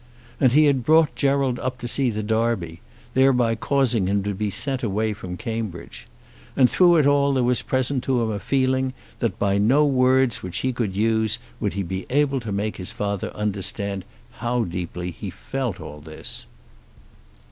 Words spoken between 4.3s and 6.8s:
be sent away from Cambridge! And